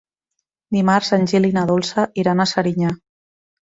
[0.77, 3.01] Dimarts en Gil i na Dolça iran a Serinyà.